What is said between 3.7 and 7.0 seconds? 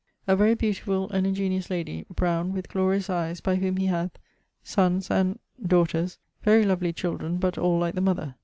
he hath... sonnes, and... daughters, very lovely